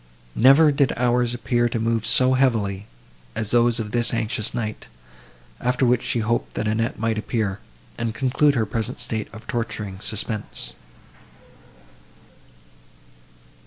[0.33, 2.87] Never did hours appear to move so heavily,
[3.35, 4.87] as those of this anxious night;
[5.59, 7.59] after which she hoped that Annette might appear,
[7.99, 10.73] and conclude her present state of torturing suspense.